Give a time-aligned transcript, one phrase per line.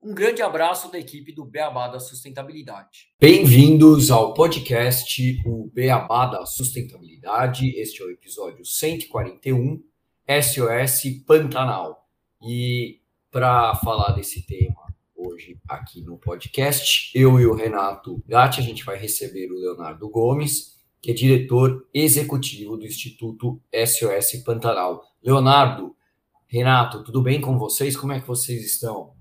[0.02, 3.12] Um grande abraço da equipe do Beabá da Sustentabilidade.
[3.20, 7.68] Bem-vindos ao podcast O Beabá da Sustentabilidade.
[7.78, 9.80] Este é o episódio 141,
[10.42, 12.04] SOS Pantanal.
[12.42, 18.64] E para falar desse tema hoje aqui no podcast, eu e o Renato Gatti, a
[18.64, 25.02] gente vai receber o Leonardo Gomes, que é diretor executivo do Instituto SOS Pantanal.
[25.22, 25.94] Leonardo,
[26.46, 27.96] Renato, tudo bem com vocês?
[27.96, 29.12] Como é que vocês estão?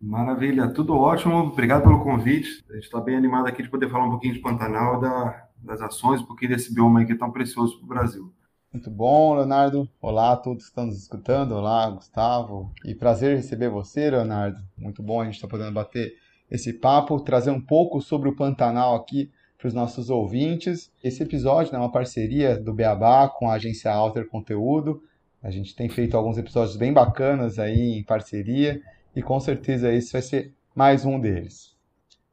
[0.00, 1.36] Maravilha, tudo ótimo.
[1.38, 2.64] Obrigado pelo convite.
[2.70, 5.80] A gente está bem animado aqui de poder falar um pouquinho de Pantanal, da, das
[5.80, 8.32] ações, um pouquinho desse bioma aí que é tão precioso para o Brasil.
[8.72, 9.88] Muito bom, Leonardo.
[10.00, 11.52] Olá a todos que estão nos escutando.
[11.52, 12.72] Olá, Gustavo.
[12.84, 14.58] E prazer receber você, Leonardo.
[14.76, 16.14] Muito bom a gente estar tá podendo bater
[16.50, 19.30] esse papo, trazer um pouco sobre o Pantanal aqui
[19.66, 20.92] para os nossos ouvintes.
[21.02, 25.02] Esse episódio é uma parceria do Beabá com a agência Alter Conteúdo.
[25.42, 28.80] A gente tem feito alguns episódios bem bacanas aí em parceria
[29.14, 31.74] e com certeza esse vai ser mais um deles.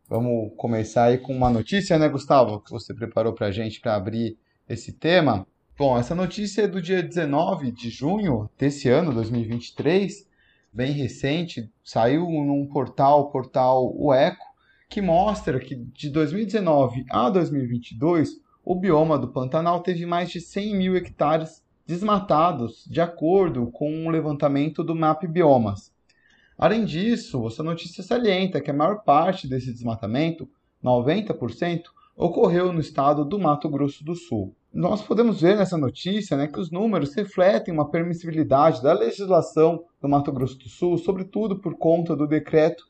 [0.08, 3.96] Vamos começar aí com uma notícia, né, Gustavo, que você preparou para a gente para
[3.96, 4.38] abrir
[4.70, 5.48] esse tema.
[5.76, 10.28] Bom, essa notícia é do dia 19 de junho desse ano, 2023,
[10.72, 14.53] bem recente, saiu num portal, portal O Eco,
[14.94, 20.76] que mostra que de 2019 a 2022 o bioma do Pantanal teve mais de 100
[20.76, 25.92] mil hectares desmatados, de acordo com o levantamento do MAP Biomas.
[26.56, 30.48] Além disso, essa notícia salienta que a maior parte desse desmatamento,
[30.84, 34.56] 90%, ocorreu no estado do Mato Grosso do Sul.
[34.72, 40.08] Nós podemos ver nessa notícia né, que os números refletem uma permissibilidade da legislação do
[40.08, 42.86] Mato Grosso do Sul, sobretudo por conta do decreto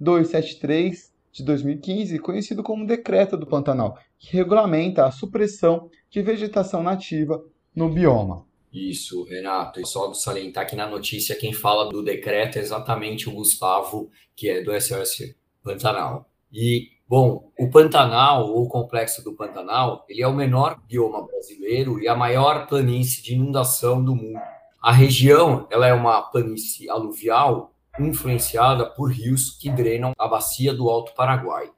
[0.00, 7.44] 14273 de 2015, conhecido como Decreto do Pantanal, que regulamenta a supressão de vegetação nativa
[7.74, 8.46] no bioma.
[8.72, 9.80] Isso, Renato.
[9.80, 14.48] E só salientar que na notícia quem fala do decreto é exatamente o Gustavo, que
[14.48, 16.28] é do SOS Pantanal.
[16.52, 22.00] E, bom, o Pantanal, ou o Complexo do Pantanal, ele é o menor bioma brasileiro
[22.00, 24.38] e a maior planície de inundação do mundo.
[24.80, 30.88] A região, ela é uma planície aluvial influenciada por rios que drenam a bacia do
[30.88, 31.70] Alto Paraguai.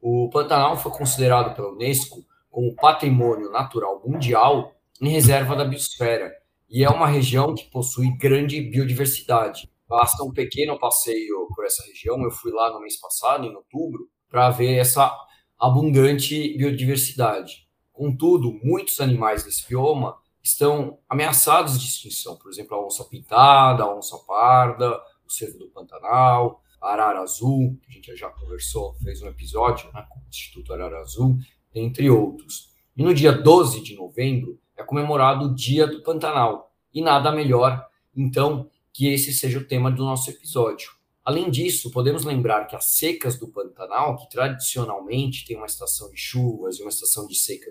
[0.00, 6.32] O Pantanal foi considerado pela Unesco como patrimônio natural mundial em reserva da biosfera
[6.68, 9.70] e é uma região que possui grande biodiversidade.
[9.88, 12.20] Basta um pequeno passeio por essa região.
[12.22, 15.14] Eu fui lá no mês passado, em outubro, para ver essa
[15.58, 17.68] abundante biodiversidade.
[17.92, 22.36] Contudo, muitos animais desse bioma estão ameaçados de extinção.
[22.36, 27.90] Por exemplo, a onça pintada, a onça parda, o cervo do Pantanal, arara azul, que
[27.90, 31.38] a gente já conversou, fez um episódio né, com o Instituto Arara Azul,
[31.74, 32.70] entre outros.
[32.96, 36.72] E no dia 12 de novembro, é comemorado o Dia do Pantanal.
[36.92, 40.90] E nada melhor, então, que esse seja o tema do nosso episódio.
[41.24, 46.16] Além disso, podemos lembrar que as secas do Pantanal, que tradicionalmente tem uma estação de
[46.16, 47.70] chuvas e uma estação de seca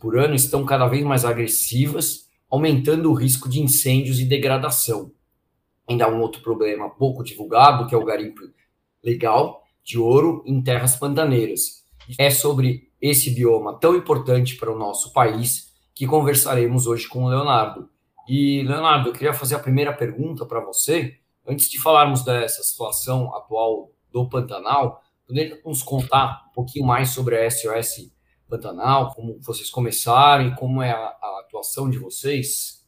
[0.00, 5.12] por ano, estão cada vez mais agressivas, aumentando o risco de incêndios e degradação.
[5.88, 8.40] Ainda há um outro problema pouco divulgado, que é o garimpo
[9.02, 11.84] legal de ouro em terras pantaneiras.
[12.18, 17.28] É sobre esse bioma tão importante para o nosso país que conversaremos hoje com o
[17.28, 17.88] Leonardo.
[18.28, 21.18] E, Leonardo, eu queria fazer a primeira pergunta para você.
[21.46, 27.36] Antes de falarmos dessa situação atual do Pantanal, poderia nos contar um pouquinho mais sobre
[27.36, 28.12] a SOS
[28.48, 32.81] Pantanal, como vocês começaram e como é a, a atuação de vocês?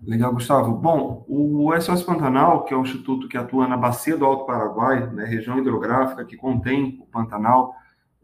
[0.00, 0.72] Legal, Gustavo.
[0.72, 5.06] Bom, o SOS Pantanal, que é um instituto que atua na bacia do Alto Paraguai,
[5.08, 7.74] né, região hidrográfica que contém o Pantanal,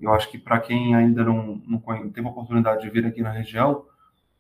[0.00, 3.30] eu acho que para quem ainda não, não teve a oportunidade de vir aqui na
[3.30, 3.84] região,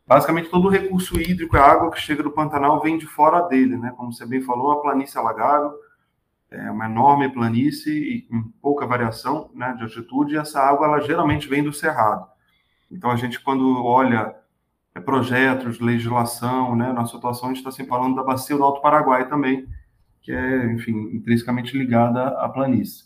[0.06, 3.76] basicamente todo o recurso hídrico, a água que chega do Pantanal vem de fora dele,
[3.76, 3.92] né?
[3.96, 5.72] Como você bem falou, a planície alagável.
[6.50, 11.00] é uma enorme planície e com pouca variação né, de altitude, e essa água ela
[11.00, 12.26] geralmente vem do cerrado.
[12.90, 14.36] Então, a gente, quando olha
[15.00, 19.28] projetos, legislação, né, nossa atuação, a gente está sempre falando da bacia do Alto Paraguai
[19.28, 19.66] também,
[20.22, 23.04] que é, enfim, intrinsecamente ligada à planície,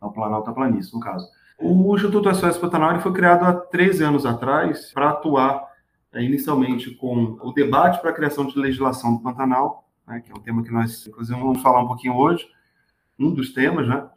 [0.00, 1.26] ao Planalto da Planície, no caso.
[1.58, 5.68] O Instituto SOS Pantanal foi criado há 13 anos atrás para atuar
[6.12, 10.34] é, inicialmente com o debate para a criação de legislação do Pantanal, né, que é
[10.34, 12.46] um tema que nós, inclusive, vamos falar um pouquinho hoje,
[13.18, 14.08] um dos temas, né?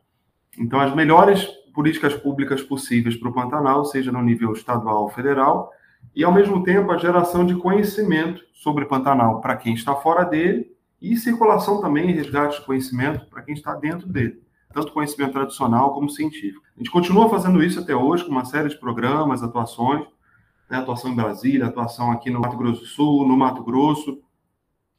[0.57, 5.71] Então, as melhores políticas públicas possíveis para o Pantanal, seja no nível estadual ou federal,
[6.15, 10.71] e, ao mesmo tempo, a geração de conhecimento sobre Pantanal para quem está fora dele
[11.01, 14.41] e circulação também resgate de conhecimento para quem está dentro dele,
[14.73, 16.61] tanto conhecimento tradicional como científico.
[16.75, 20.05] A gente continua fazendo isso até hoje com uma série de programas, atuações,
[20.69, 24.19] né, atuação em Brasília, atuação aqui no Mato Grosso do Sul, no Mato Grosso,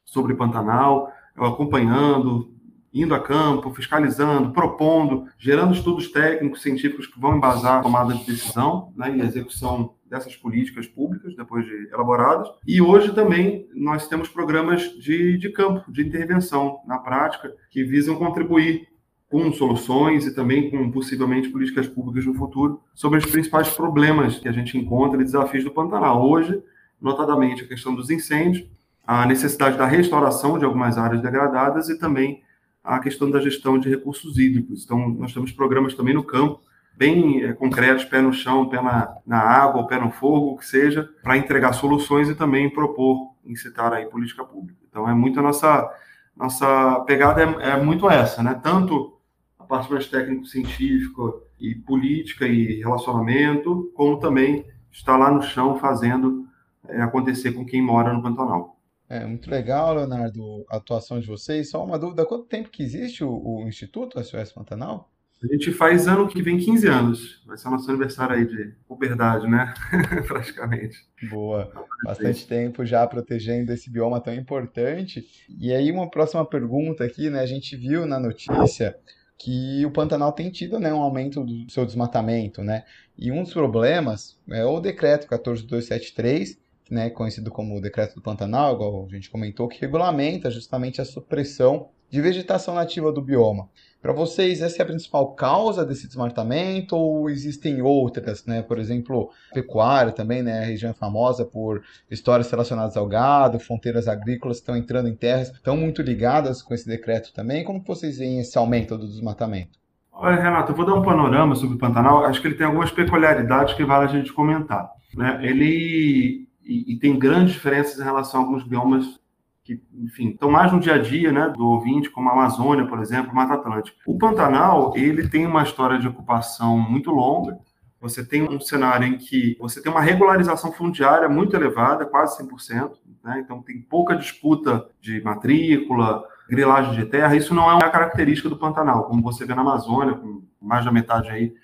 [0.04, 2.52] sobre Pantanal, acompanhando,
[2.92, 8.24] indo a campo, fiscalizando, propondo, gerando estudos técnicos, científicos que vão embasar a tomada de
[8.24, 12.46] decisão né, e a execução dessas políticas públicas, depois de elaboradas.
[12.66, 18.16] E hoje também nós temos programas de, de campo, de intervenção na prática, que visam
[18.16, 18.86] contribuir
[19.30, 24.46] com soluções e também com possivelmente políticas públicas no futuro sobre os principais problemas que
[24.46, 26.28] a gente encontra e desafios do Pantanal.
[26.28, 26.62] Hoje,
[27.00, 28.68] notadamente, a questão dos incêndios,
[29.06, 32.42] a necessidade da restauração de algumas áreas degradadas e também
[32.82, 34.84] a questão da gestão de recursos hídricos.
[34.84, 36.60] Então, nós temos programas também no campo,
[36.96, 40.66] bem é, concretos, pé no chão, pé na, na água, pé no fogo, o que
[40.66, 44.78] seja, para entregar soluções e também propor, incitar aí política pública.
[44.88, 45.90] Então, é muito a nossa,
[46.36, 48.58] nossa pegada é, é muito essa, né?
[48.62, 49.18] Tanto
[49.58, 51.22] a parte mais técnico-científica
[51.58, 56.46] e política e relacionamento, como também estar lá no chão fazendo
[56.88, 58.76] é, acontecer com quem mora no Pantanal.
[59.08, 61.70] É muito legal, Leonardo, a atuação de vocês.
[61.70, 65.12] Só uma dúvida, quanto tempo que existe o, o Instituto SOS Pantanal?
[65.42, 67.42] A gente faz ano que vem 15 anos.
[67.44, 69.74] Vai ser o nosso aniversário aí de puberdade, né?
[70.28, 70.96] Praticamente.
[71.28, 71.70] Boa.
[72.04, 75.26] Bastante tempo já protegendo esse bioma tão importante.
[75.58, 77.40] E aí, uma próxima pergunta aqui, né?
[77.40, 78.96] A gente viu na notícia
[79.36, 82.84] que o Pantanal tem tido né, um aumento do seu desmatamento, né?
[83.18, 86.56] E um dos problemas é o decreto 14273,
[86.92, 91.06] né, conhecido como o Decreto do Pantanal, igual a gente comentou, que regulamenta justamente a
[91.06, 93.70] supressão de vegetação nativa do bioma.
[94.02, 98.60] Para vocês, essa é a principal causa desse desmatamento ou existem outras, né?
[98.60, 100.60] Por exemplo, pecuária também, né?
[100.60, 105.50] A região é famosa por histórias relacionadas ao gado, fronteiras agrícolas estão entrando em terras,
[105.50, 107.64] estão muito ligadas com esse decreto também.
[107.64, 109.78] Como vocês veem esse aumento do desmatamento?
[110.12, 112.26] Olha, Renato, eu vou dar um panorama sobre o Pantanal.
[112.26, 114.90] Acho que ele tem algumas peculiaridades que vale a gente comentar.
[115.16, 115.40] Né?
[115.42, 119.20] Ele e, e, tem grandes diferenças em relação a alguns biomas
[119.64, 123.00] que, enfim, estão mais no dia a dia, né, do ouvinte, como a Amazônia, por
[123.00, 123.96] exemplo, Mata Atlântica.
[124.06, 127.58] O Pantanal, ele tem uma história de ocupação muito longa.
[128.00, 132.92] Você tem um cenário em que você tem uma regularização fundiária muito elevada, quase 100%,
[133.22, 133.40] né?
[133.44, 137.36] Então tem pouca disputa de matrícula, grilagem de terra.
[137.36, 140.90] Isso não é uma característica do Pantanal, como você vê na Amazônia, com mais da
[140.90, 141.54] metade aí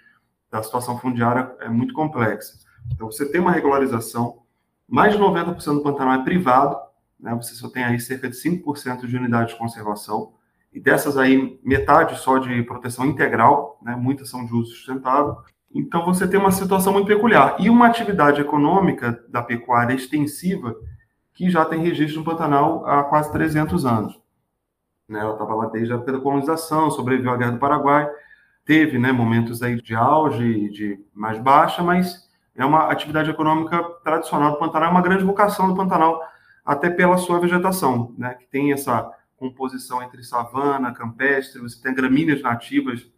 [0.51, 2.55] da situação fundiária é muito complexa.
[2.93, 4.43] Então você tem uma regularização
[4.89, 6.79] mais de 90% do Pantanal é privado,
[7.21, 7.35] né?
[7.35, 10.33] você só tem aí cerca de 5% de unidades de conservação,
[10.73, 13.97] e dessas aí, metade só de proteção integral, né?
[13.97, 15.37] muitas são de uso sustentável.
[15.75, 17.57] Então, você tem uma situação muito peculiar.
[17.59, 20.75] E uma atividade econômica da pecuária extensiva
[21.35, 24.21] que já tem registro no Pantanal há quase 300 anos.
[25.09, 25.21] Né?
[25.21, 28.11] Ela estava lá desde a época da colonização, sobreviveu à Guerra do Paraguai,
[28.65, 32.28] teve né, momentos aí de auge, de mais baixa, mas
[32.59, 36.21] é uma atividade econômica tradicional do Pantanal, é uma grande vocação do Pantanal,
[36.65, 42.43] até pela sua vegetação, né, que tem essa composição entre savana, campestre, você tem gramíneas
[42.43, 43.09] nativas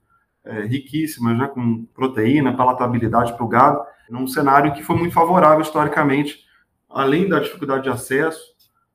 [0.44, 5.62] é, riquíssimas, né, com proteína, palatabilidade para o gado, num cenário que foi muito favorável
[5.62, 6.44] historicamente,
[6.88, 8.42] além da dificuldade de acesso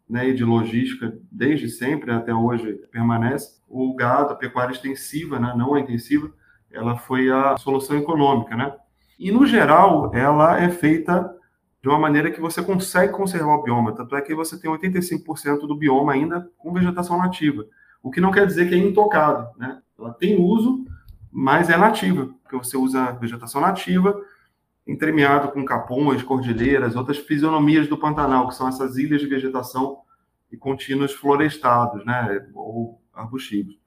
[0.07, 5.53] né, e de logística, desde sempre até hoje permanece, o gado, a pecuária extensiva, né,
[5.57, 6.31] não a intensiva,
[6.71, 8.71] ela foi a solução econômica, né?
[9.19, 11.33] E, no geral, ela é feita
[11.81, 13.93] de uma maneira que você consegue conservar o bioma.
[13.93, 17.63] Tanto é que você tem 85% do bioma ainda com vegetação nativa.
[18.01, 19.47] O que não quer dizer que é intocado.
[19.57, 19.79] Né?
[19.97, 20.83] Ela tem uso,
[21.31, 24.19] mas é nativa, porque você usa vegetação nativa,
[24.87, 29.99] entremeado com capões, cordilheiras, outras fisionomias do Pantanal, que são essas ilhas de vegetação
[30.51, 33.77] e contínuos florestados, né, ou arbustivos.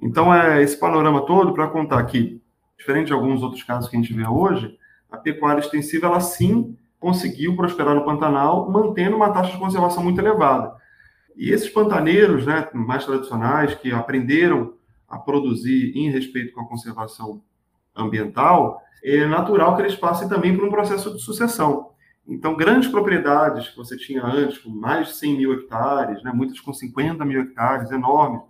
[0.00, 2.42] Então, é esse panorama todo para contar que
[2.78, 4.78] diferente de alguns outros casos que a gente vê hoje,
[5.10, 10.20] a pecuária extensiva, ela sim conseguiu prosperar no Pantanal, mantendo uma taxa de conservação muito
[10.20, 10.74] elevada.
[11.36, 14.74] E esses pantaneiros, né, mais tradicionais, que aprenderam
[15.08, 17.42] a produzir em respeito com a conservação
[17.94, 21.90] ambiental, é natural que eles passem também por um processo de sucessão.
[22.26, 26.58] Então, grandes propriedades que você tinha antes, com mais de 100 mil hectares, né, muitas
[26.58, 28.40] com 50 mil hectares, enormes,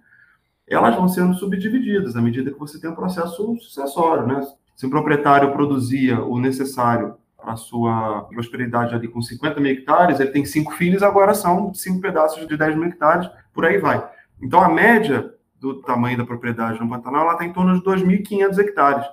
[0.68, 4.26] elas vão sendo subdivididas à medida que você tem um processo sucessório.
[4.26, 4.40] Né?
[4.74, 10.18] Se um proprietário produzia o necessário para a sua prosperidade ali com 50 mil hectares,
[10.18, 14.08] ele tem cinco filhos, agora são cinco pedaços de 10 mil hectares, por aí vai.
[14.40, 19.06] Então, a média do tamanho da propriedade no Pantanal está em torno de 2.500 hectares.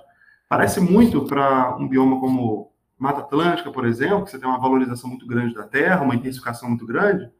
[0.48, 5.08] Parece muito para um bioma como Mata Atlântica, por exemplo, que você tem uma valorização
[5.08, 7.30] muito grande da terra, uma intensificação muito grande,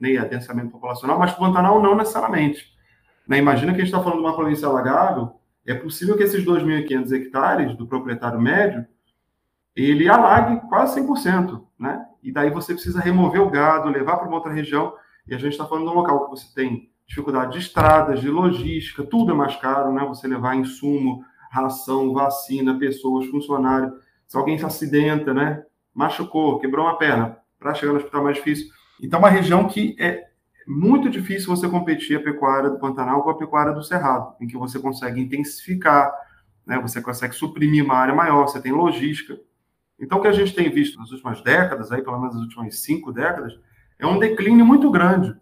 [0.00, 2.73] né, adensamento populacional, mas o Pantanal não necessariamente.
[3.26, 5.32] Né, imagina que a gente está falando de uma província alagável,
[5.66, 8.86] é possível que esses 2.500 hectares do proprietário médio,
[9.74, 12.04] ele alague quase 100%, né?
[12.22, 14.94] E daí você precisa remover o gado, levar para uma outra região,
[15.26, 18.28] e a gente está falando de um local que você tem dificuldade de estradas, de
[18.28, 20.04] logística, tudo é mais caro, né?
[20.06, 23.92] Você levar insumo, ração, vacina, pessoas, funcionário
[24.26, 25.64] se alguém se acidenta, né?
[25.94, 28.66] Machucou, quebrou uma perna, para chegar no hospital é mais difícil.
[29.00, 30.24] Então, é uma região que é
[30.66, 34.56] muito difícil você competir a pecuária do Pantanal com a pecuária do Cerrado, em que
[34.56, 36.12] você consegue intensificar,
[36.66, 36.78] né?
[36.80, 39.38] Você consegue suprimir uma área maior, você tem logística.
[39.98, 42.80] Então, o que a gente tem visto nas últimas décadas, aí pelo menos nas últimas
[42.80, 43.52] cinco décadas,
[43.98, 45.34] é um declínio muito grande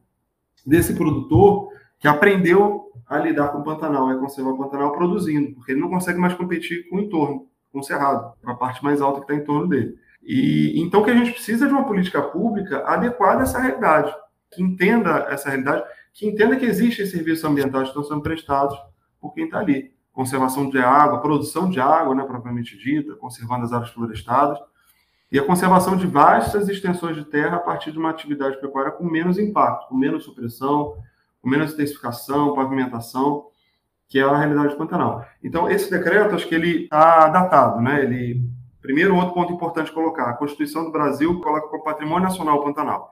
[0.67, 5.73] desse produtor que aprendeu a lidar com o Pantanal, a conservar o Pantanal produzindo, porque
[5.73, 9.21] ele não consegue mais competir com o entorno com o Cerrado, a parte mais alta
[9.21, 9.97] que está em torno dele.
[10.23, 14.15] E então que a gente precisa de uma política pública adequada a essa realidade,
[14.53, 18.79] que entenda essa realidade, que entenda que existem serviços ambientais que estão sendo prestados
[19.21, 19.93] por quem está ali.
[20.13, 24.59] Conservação de água, produção de água, né, propriamente dita, conservando as áreas florestadas,
[25.31, 29.05] e a conservação de vastas extensões de terra a partir de uma atividade pecuária com
[29.05, 30.99] menos impacto, com menos supressão,
[31.41, 33.47] com menos intensificação, pavimentação,
[34.07, 35.25] que é a realidade do Pantanal.
[35.43, 38.03] Então, esse decreto, acho que ele está datado, né?
[38.03, 38.47] Ele,
[38.83, 43.11] primeiro, outro ponto importante colocar, a Constituição do Brasil coloca como patrimônio nacional o Pantanal.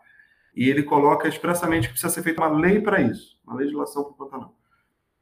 [0.55, 4.13] E ele coloca expressamente que precisa ser feita uma lei para isso, uma legislação para
[4.13, 4.55] o Pantanal.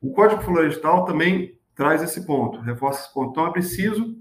[0.01, 3.31] O Código Florestal também traz esse ponto, reforça esse ponto.
[3.31, 4.17] Então, é preciso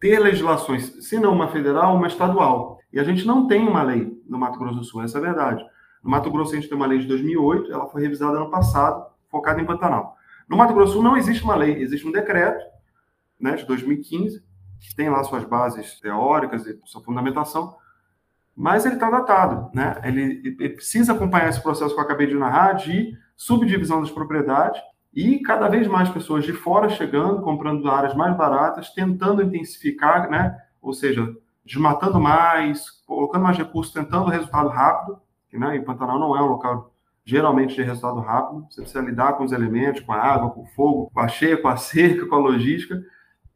[0.00, 2.78] ter legislações, se não uma federal, uma estadual.
[2.92, 5.24] E a gente não tem uma lei no Mato Grosso do Sul, essa é a
[5.24, 5.64] verdade.
[6.02, 9.06] No Mato Grosso a gente tem uma lei de 2008, ela foi revisada ano passado,
[9.28, 10.16] focada em Pantanal.
[10.48, 12.64] No Mato Grosso do Sul não existe uma lei, existe um decreto
[13.38, 14.42] né, de 2015,
[14.80, 17.76] que tem lá suas bases teóricas e sua fundamentação,
[18.58, 19.70] mas ele está datado.
[19.72, 20.00] Né?
[20.02, 24.82] Ele, ele, precisa acompanhar esse processo que eu acabei de narrar de subdivisão das propriedades
[25.14, 30.58] e cada vez mais pessoas de fora chegando, comprando áreas mais baratas, tentando intensificar, né?
[30.82, 31.32] ou seja,
[31.64, 35.20] desmatando mais, colocando mais recursos, tentando resultado rápido,
[35.52, 36.92] né, em Pantanal não é um local
[37.24, 38.66] geralmente de resultado rápido.
[38.68, 41.60] Você precisa lidar com os elementos, com a água, com o fogo, com a cheia,
[41.60, 43.00] com a cerca, com a logística.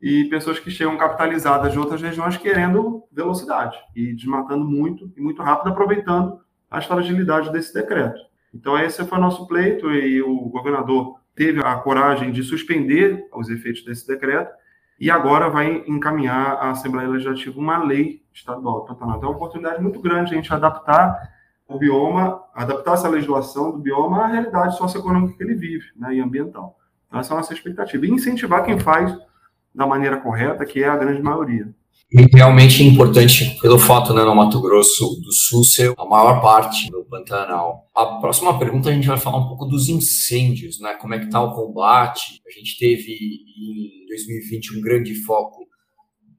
[0.03, 5.41] E pessoas que chegam capitalizadas de outras regiões querendo velocidade e desmatando muito e muito
[5.43, 8.21] rápido, aproveitando as fragilidades desse decreto.
[8.53, 13.49] Então, esse foi o nosso pleito e o governador teve a coragem de suspender os
[13.49, 14.53] efeitos desse decreto
[14.99, 19.17] e agora vai encaminhar à Assembleia Legislativa uma lei estadual do Pantanal.
[19.17, 21.31] Então, é uma oportunidade muito grande a gente adaptar
[21.67, 26.21] o bioma, adaptar essa legislação do bioma à realidade socioeconômica que ele vive, né, e
[26.21, 26.79] ambiental.
[27.07, 28.05] Então, essa é a nossa expectativa.
[28.05, 29.17] E incentivar quem faz
[29.75, 31.75] da maneira correta, que é a grande maioria.
[32.15, 36.43] E realmente é importante pelo fato, né, no Mato Grosso do Sul ser a maior
[36.43, 37.89] parte do Pantanal.
[37.95, 40.93] A próxima pergunta a gente vai falar um pouco dos incêndios, né?
[41.01, 42.43] Como é que está o combate?
[42.47, 45.67] A gente teve em 2020 um grande foco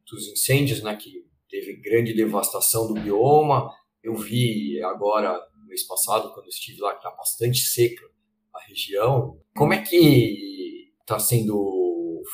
[0.07, 0.95] dos incêndios, né?
[0.95, 3.71] Que teve grande devastação do bioma.
[4.03, 8.05] Eu vi agora, mês passado, quando estive lá, que está bastante seca
[8.53, 9.39] a região.
[9.55, 11.82] Como é que está sendo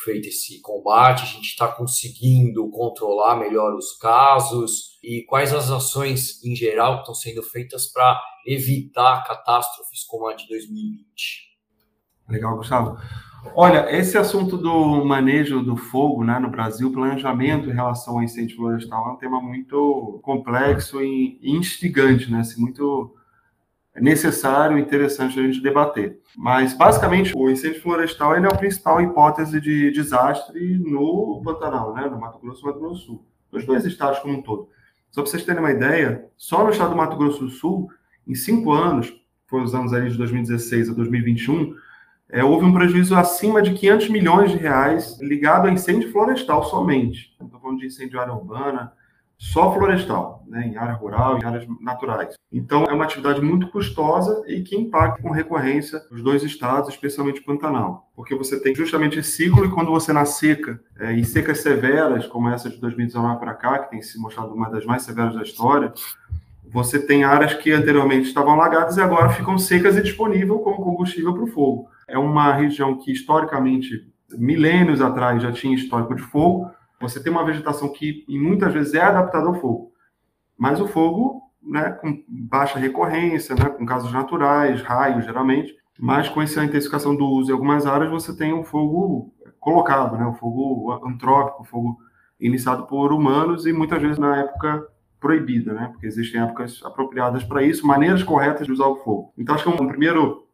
[0.03, 1.23] feito esse combate?
[1.23, 4.97] A gente está conseguindo controlar melhor os casos?
[5.03, 10.33] E quais as ações, em geral, que estão sendo feitas para evitar catástrofes como a
[10.33, 11.49] de 2020?
[12.27, 12.97] Legal, Gustavo.
[13.55, 18.57] Olha, esse assunto do manejo do fogo né, no Brasil, planejamento em relação ao incêndio
[18.57, 22.39] florestal, é um tema muito complexo e instigante, né?
[22.39, 23.15] Assim, muito
[23.95, 26.19] necessário e interessante a gente debater.
[26.37, 32.19] Mas, basicamente, o incêndio florestal é a principal hipótese de desastre no Pantanal, né, no
[32.19, 34.69] Mato Grosso e Mato Grosso do Sul, nos dois estados como um todo.
[35.11, 37.89] Só para vocês terem uma ideia, só no estado do Mato Grosso do Sul,
[38.27, 39.13] em cinco anos,
[39.47, 41.75] foi os anos ali de 2016 a 2021,
[42.31, 47.35] é, houve um prejuízo acima de 500 milhões de reais ligado a incêndio florestal somente.
[47.41, 48.93] Estou falando de incêndio área urbana,
[49.39, 52.35] só florestal, né, em área rural, em áreas naturais.
[52.51, 57.39] Então, é uma atividade muito custosa e que impacta com recorrência os dois estados, especialmente
[57.39, 61.23] o Pantanal, porque você tem justamente esse ciclo e quando você na seca, é, em
[61.23, 65.03] secas severas, como essa de 2019 para cá, que tem se mostrado uma das mais
[65.03, 65.93] severas da história,
[66.71, 71.33] você tem áreas que anteriormente estavam alagadas e agora ficam secas e disponíveis como combustível
[71.33, 71.87] para o fogo.
[72.07, 74.05] É uma região que, historicamente,
[74.37, 76.69] milênios atrás já tinha histórico de fogo,
[76.99, 79.91] você tem uma vegetação que muitas vezes é adaptada ao fogo,
[80.57, 86.41] mas o fogo, né, com baixa recorrência, né, com casos naturais, raios geralmente, mas com
[86.41, 90.33] essa intensificação do uso em algumas áreas você tem o um fogo colocado, né, o
[90.33, 91.97] fogo antrópico, o fogo
[92.39, 94.85] iniciado por humanos e muitas vezes na época
[95.19, 99.33] proibida, né, porque existem épocas apropriadas para isso, maneiras corretas de usar o fogo.
[99.37, 100.48] Então acho que é um primeiro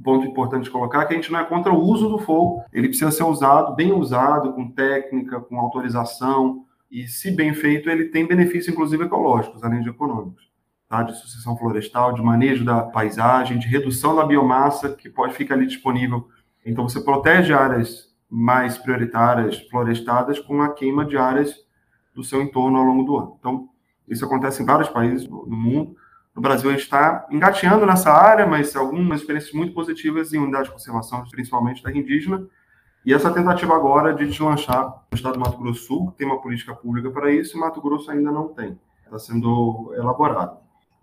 [0.00, 2.88] ponto importante de colocar que a gente não é contra o uso do fogo, ele
[2.88, 8.26] precisa ser usado, bem usado, com técnica, com autorização, e se bem feito, ele tem
[8.26, 10.50] benefícios, inclusive ecológicos, além de econômicos.
[10.86, 11.02] Tá?
[11.02, 15.66] De sucessão florestal, de manejo da paisagem, de redução da biomassa que pode ficar ali
[15.66, 16.28] disponível.
[16.64, 21.54] Então, você protege áreas mais prioritárias florestadas com a queima de áreas
[22.14, 23.36] do seu entorno ao longo do ano.
[23.38, 23.68] Então,
[24.06, 25.96] isso acontece em vários países no mundo.
[26.34, 30.68] No Brasil, a gente está engateando nessa área, mas algumas experiências muito positivas em unidades
[30.68, 32.46] de conservação, principalmente da indígena.
[33.04, 36.40] E essa tentativa agora de deslanchar no estado do Mato Grosso do Sul, tem uma
[36.40, 38.78] política pública para isso, e Mato Grosso ainda não tem.
[39.04, 40.56] Está sendo elaborado.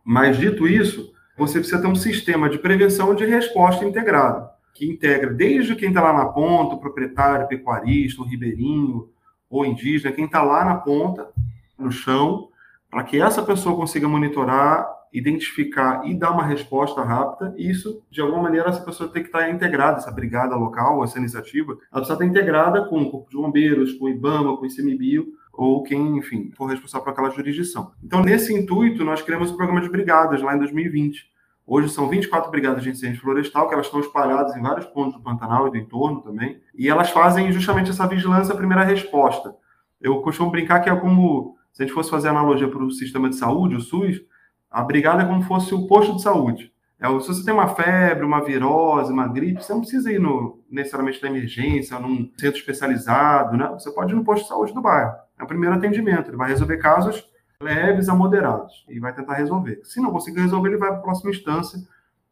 [0.03, 5.31] Mas, dito isso, você precisa ter um sistema de prevenção de resposta integrado, que integra
[5.31, 9.09] desde quem está lá na ponta, o proprietário, o pecuarista, o ribeirinho,
[9.49, 11.29] ou indígena, quem está lá na ponta,
[11.77, 12.49] no chão,
[12.89, 18.43] para que essa pessoa consiga monitorar identificar e dar uma resposta rápida, isso, de alguma
[18.43, 22.25] maneira, essa pessoa tem que estar integrada, essa brigada local, essa iniciativa, ela precisa estar
[22.25, 26.51] integrada com o Corpo de Bombeiros, com o IBAMA, com o ICMBio, ou quem, enfim,
[26.55, 27.91] for responsável por aquela jurisdição.
[28.03, 31.29] Então, nesse intuito, nós criamos o programa de brigadas lá em 2020.
[31.67, 35.21] Hoje são 24 brigadas de incêndio florestal, que elas estão espalhadas em vários pontos do
[35.21, 39.53] Pantanal e do entorno também, e elas fazem justamente essa vigilância, a primeira resposta.
[40.01, 43.29] Eu costumo brincar que é como, se a gente fosse fazer analogia para o sistema
[43.29, 44.21] de saúde, o SUS,
[44.69, 46.71] a brigada é como fosse o posto de saúde.
[46.99, 50.59] É, se você tem uma febre, uma virose, uma gripe, você não precisa ir no,
[50.69, 53.69] necessariamente na emergência, num centro especializado, né?
[53.69, 55.13] Você pode ir no posto de saúde do bairro.
[55.39, 56.29] É o primeiro atendimento.
[56.29, 57.25] Ele vai resolver casos
[57.61, 59.79] leves a moderados e vai tentar resolver.
[59.83, 61.79] Se não conseguir resolver, ele vai para a próxima instância,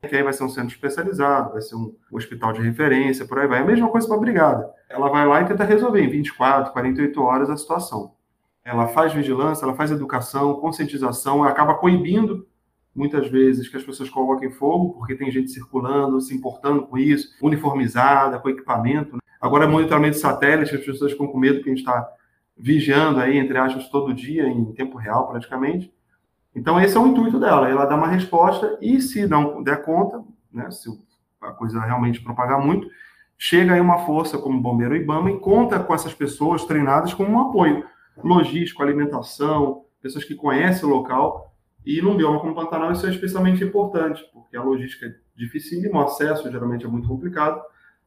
[0.01, 3.47] que aí vai ser um centro especializado, vai ser um hospital de referência, por aí
[3.47, 3.59] vai.
[3.59, 4.69] É a mesma coisa para a brigada.
[4.89, 8.16] Ela vai lá e tenta resolver em 24, 48 horas a situação
[8.67, 12.45] ela faz vigilância, ela faz educação, conscientização, acaba coibindo
[12.93, 17.29] muitas vezes que as pessoas coloquem fogo, porque tem gente circulando, se importando com isso,
[17.41, 19.13] uniformizada, com equipamento.
[19.13, 19.21] Né?
[19.39, 22.09] Agora, monitoramento de satélite, as pessoas ficam com medo que a gente está
[22.57, 25.93] vigiando aí, entre aspas, todo dia, em tempo real praticamente.
[26.53, 30.21] Então, esse é o intuito dela, ela dá uma resposta e, se não der conta,
[30.51, 30.89] né, se
[31.39, 32.89] a coisa realmente propagar muito,
[33.37, 37.31] chega aí uma força como o Bombeiro Ibama e conta com essas pessoas treinadas como
[37.31, 37.85] um apoio
[38.23, 41.53] logístico, alimentação, pessoas que conhecem o local.
[41.85, 45.89] E num bioma como o Pantanal isso é especialmente importante, porque a logística é difícil,
[45.91, 47.61] o acesso geralmente é muito complicado.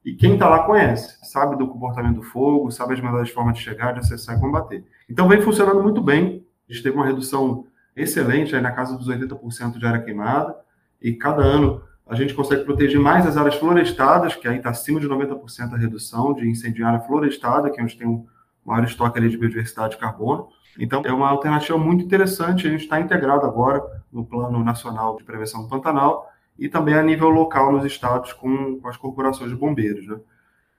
[0.04, 3.62] E quem está lá conhece, sabe do comportamento do fogo, sabe as melhores formas de
[3.62, 4.84] chegar, de acessar e combater.
[5.08, 6.46] Então vem funcionando muito bem.
[6.68, 10.56] A gente teve uma redução excelente, aí na casa dos 80% de área queimada.
[11.00, 14.98] E cada ano a gente consegue proteger mais as áreas florestadas, que aí está acima
[14.98, 18.26] de 90% a redução de área florestada, que é onde tem um
[18.64, 20.48] maior estoque ali de biodiversidade de carbono.
[20.78, 22.66] Então, é uma alternativa muito interessante.
[22.66, 27.02] A gente está integrado agora no Plano Nacional de Prevenção do Pantanal e também a
[27.02, 30.06] nível local nos estados com, com as corporações de bombeiros.
[30.06, 30.18] Né?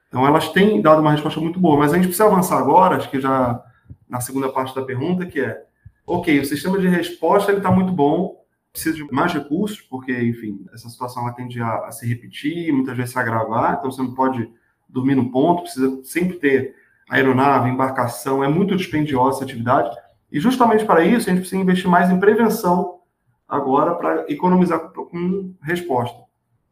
[0.07, 3.09] Então, elas têm dado uma resposta muito boa, mas a gente precisa avançar agora, acho
[3.09, 3.63] que já
[4.07, 5.63] na segunda parte da pergunta, que é,
[6.05, 8.41] ok, o sistema de resposta está muito bom,
[8.71, 12.95] precisa de mais recursos, porque, enfim, essa situação ela tende a, a se repetir, muitas
[12.95, 14.51] vezes se agravar, então você não pode
[14.87, 16.75] dormir no ponto, precisa sempre ter
[17.11, 19.93] aeronave, embarcação, é muito dispendiosa essa atividade.
[20.31, 23.01] E justamente para isso, a gente precisa investir mais em prevenção
[23.45, 26.17] agora para economizar com resposta.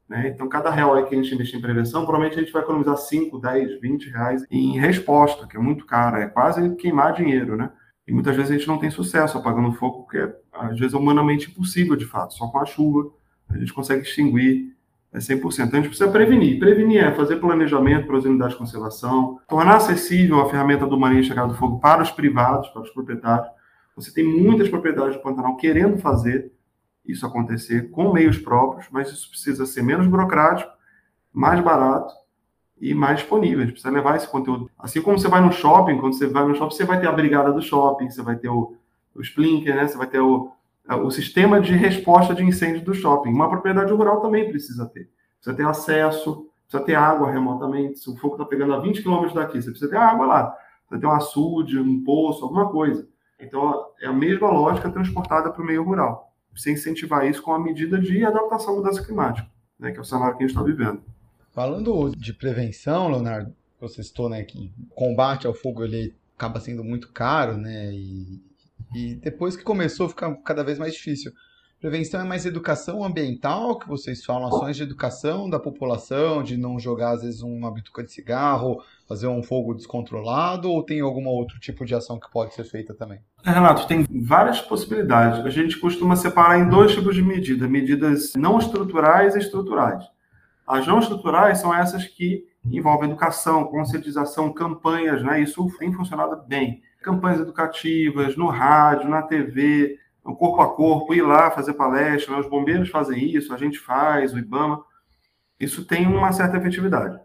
[0.07, 0.29] Né?
[0.29, 2.95] Então, cada real aí que a gente investir em prevenção, provavelmente a gente vai economizar
[2.95, 7.69] 5, 10, 20 reais em resposta, que é muito caro, é quase queimar dinheiro, né?
[8.07, 11.51] E muitas vezes a gente não tem sucesso apagando fogo, porque às vezes é humanamente
[11.51, 12.33] impossível, de fato.
[12.33, 13.11] Só com a chuva
[13.49, 14.73] a gente consegue extinguir
[15.11, 15.67] é 100%.
[15.67, 16.59] Então, a gente precisa prevenir.
[16.59, 21.27] Prevenir é fazer planejamento para as unidades de conservação, tornar acessível a ferramenta do manejo
[21.27, 23.49] chegada do fogo para os privados, para os proprietários.
[23.95, 26.51] Você tem muitas propriedades do Pantanal querendo fazer
[27.05, 30.71] isso acontecer com meios próprios, mas isso precisa ser menos burocrático,
[31.33, 32.13] mais barato
[32.79, 33.59] e mais disponível.
[33.59, 34.69] A gente precisa levar esse conteúdo.
[34.77, 37.11] Assim como você vai no shopping, quando você vai no shopping, você vai ter a
[37.11, 38.75] brigada do shopping, você vai ter o,
[39.15, 39.87] o Splinker, né?
[39.87, 40.51] Você vai ter o,
[40.95, 43.29] o sistema de resposta de incêndio do shopping.
[43.29, 45.09] Uma propriedade rural também precisa ter.
[45.35, 47.99] Precisa ter acesso, precisa ter água remotamente.
[47.99, 50.43] Se o fogo está pegando a 20 quilômetros daqui, você precisa ter água lá.
[50.87, 53.07] Precisa ter um açude, um poço, alguma coisa.
[53.39, 56.33] Então, é a mesma lógica transportada para o meio rural.
[56.55, 59.47] Você incentivar isso com a medida de adaptação à mudança climática,
[59.79, 61.01] né, que é o cenário que a gente está vivendo.
[61.51, 67.11] Falando de prevenção, Leonardo, você citou né, que combate ao fogo ele acaba sendo muito
[67.11, 67.91] caro, né?
[67.93, 68.41] E,
[68.93, 71.31] e depois que começou, fica cada vez mais difícil.
[71.79, 76.77] Prevenção é mais educação ambiental, que vocês falam, ações de educação da população, de não
[76.77, 81.57] jogar, às vezes, uma bituca de cigarro, fazer um fogo descontrolado, ou tem algum outro
[81.57, 83.19] tipo de ação que pode ser feita também?
[83.45, 85.45] É, Renato, tem várias possibilidades.
[85.45, 90.03] A gente costuma separar em dois tipos de medidas: medidas não estruturais e estruturais.
[90.67, 95.41] As não estruturais são essas que envolvem educação, conscientização, campanhas, né?
[95.41, 96.81] Isso tem funcionado bem.
[97.09, 102.39] Campanhas educativas, no rádio, na TV, no corpo a corpo, ir lá fazer palestra, né?
[102.39, 104.79] os bombeiros fazem isso, a gente faz, o IBAMA.
[105.59, 107.19] Isso tem uma certa efetividade.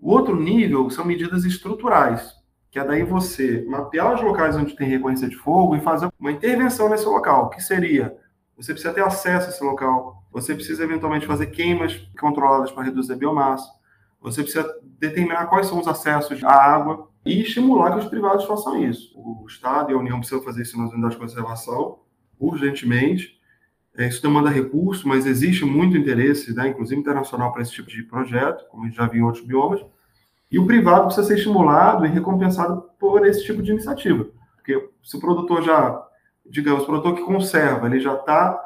[0.00, 2.34] O outro nível são medidas estruturais,
[2.70, 6.32] que é daí você mapear os locais onde tem recorrência de fogo e fazer uma
[6.32, 8.16] intervenção nesse local, que seria
[8.56, 13.12] você precisa ter acesso a esse local, você precisa eventualmente fazer queimas controladas para reduzir
[13.12, 13.68] a biomassa,
[14.20, 18.82] você precisa determinar quais são os acessos à água e estimular que os privados façam
[18.82, 19.12] isso.
[19.14, 21.98] O Estado e a União precisam fazer isso nas unidades de conservação,
[22.40, 23.38] urgentemente.
[23.94, 28.02] É, isso demanda recurso, mas existe muito interesse, né, inclusive internacional, para esse tipo de
[28.04, 29.84] projeto, como a gente já viu em outros biomas.
[30.50, 34.26] E o privado precisa ser estimulado e recompensado por esse tipo de iniciativa.
[34.56, 36.02] Porque se o produtor já,
[36.48, 38.58] digamos, o produtor que conserva, ele já está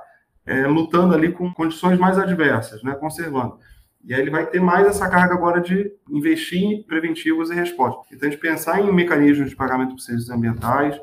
[0.47, 3.59] é, lutando ali com condições mais adversas, né, conservando.
[4.05, 8.07] E aí ele vai ter mais essa carga agora de investir em preventivos e respostas.
[8.13, 11.01] Então, a gente pensar em mecanismos de pagamento por serviços ambientais,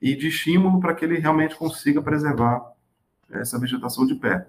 [0.00, 2.72] e de estímulo para que ele realmente consiga preservar
[3.30, 4.48] essa vegetação de pé.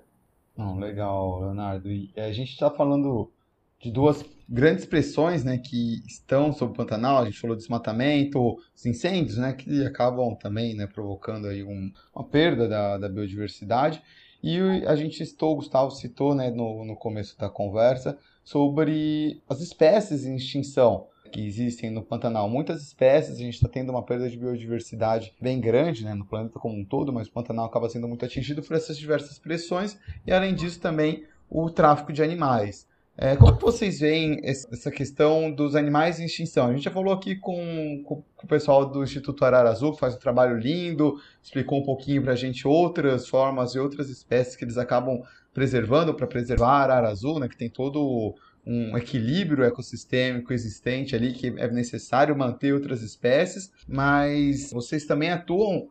[0.55, 1.89] Oh, legal, Leonardo.
[1.91, 3.31] E a gente está falando
[3.79, 7.19] de duas grandes pressões né, que estão sobre o Pantanal.
[7.19, 11.91] A gente falou de desmatamento, os incêndios, né, que acabam também né, provocando aí um,
[12.15, 14.01] uma perda da, da biodiversidade.
[14.43, 19.61] E a gente citou, o Gustavo citou né, no, no começo da conversa, sobre as
[19.61, 22.49] espécies em extinção que existem no Pantanal.
[22.49, 26.59] Muitas espécies, a gente está tendo uma perda de biodiversidade bem grande né, no planeta
[26.59, 30.31] como um todo, mas o Pantanal acaba sendo muito atingido por essas diversas pressões e,
[30.31, 32.87] além disso, também o tráfico de animais.
[33.17, 36.67] É, como vocês veem essa questão dos animais em extinção?
[36.67, 40.15] A gente já falou aqui com, com o pessoal do Instituto Arara Azul, que faz
[40.15, 44.63] um trabalho lindo, explicou um pouquinho para a gente outras formas e outras espécies que
[44.63, 45.21] eles acabam
[45.53, 48.33] preservando para preservar a Arara Azul, né, que tem todo
[48.65, 55.89] um equilíbrio ecossistêmico existente ali que é necessário manter outras espécies, mas vocês também atuam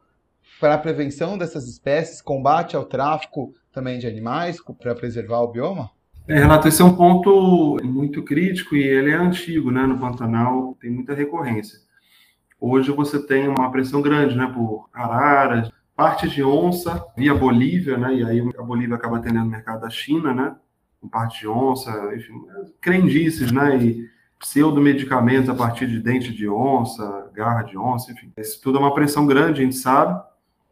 [0.58, 5.90] para a prevenção dessas espécies, combate ao tráfico também de animais para preservar o bioma?
[6.30, 9.84] É, Renato, esse é um ponto muito crítico e ele é antigo, né?
[9.84, 11.80] No Pantanal tem muita recorrência.
[12.60, 14.46] Hoje você tem uma pressão grande, né?
[14.46, 18.14] Por araras, partes de onça via Bolívia, né?
[18.14, 20.54] E aí a Bolívia acaba atendendo o mercado da China, né?
[21.00, 22.34] com parte de onça, enfim,
[22.80, 23.76] crendices, né?
[23.78, 28.32] E pseudomedicamentos a partir de dente de onça, garra de onça, enfim.
[28.38, 30.22] Isso tudo é uma pressão grande, a gente sabe,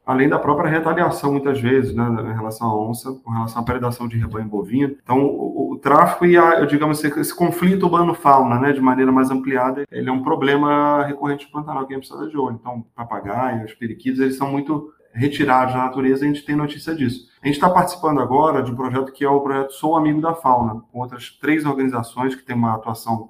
[0.08, 4.08] além da própria retaliação, muitas vezes, né, em relação à onça, com relação à predação
[4.08, 4.96] de rebanho bovino.
[5.02, 9.30] Então, o, o tráfico e, a, digamos, esse, esse conflito urbano-fauna, né, de maneira mais
[9.30, 12.58] ampliada, ele é um problema recorrente do Pantanal que precisa de olho.
[12.58, 17.28] Então, papagaios, periquitos, eles são muito retirados da natureza, a gente tem notícia disso.
[17.42, 20.34] A gente está participando agora de um projeto que é o projeto Sou Amigo da
[20.34, 23.28] Fauna, com outras três organizações que têm uma atuação